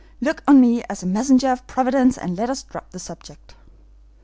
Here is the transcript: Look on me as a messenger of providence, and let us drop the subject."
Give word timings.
Look 0.19 0.41
on 0.47 0.59
me 0.59 0.83
as 0.85 1.03
a 1.03 1.05
messenger 1.05 1.49
of 1.49 1.67
providence, 1.67 2.17
and 2.17 2.35
let 2.35 2.49
us 2.49 2.63
drop 2.63 2.89
the 2.89 2.97
subject." 2.97 3.53